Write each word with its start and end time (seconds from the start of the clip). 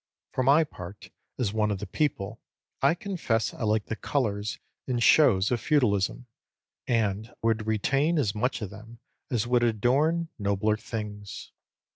For 0.31 0.41
my 0.41 0.63
part, 0.63 1.11
as 1.37 1.53
one 1.53 1.69
of 1.69 1.77
the 1.77 1.85
people, 1.85 2.41
I 2.81 2.95
confess 2.95 3.53
I 3.53 3.61
like 3.61 3.85
the 3.85 3.95
colours 3.95 4.57
and 4.87 4.97
shows 5.03 5.51
of 5.51 5.61
feudalism, 5.61 6.25
and 6.87 7.31
would 7.43 7.67
retain 7.67 8.17
as 8.17 8.33
much 8.33 8.63
of 8.63 8.71
them 8.71 8.97
as 9.29 9.45
would 9.45 9.61
adorn 9.61 10.29
nobler 10.39 10.75
things. 10.75 11.51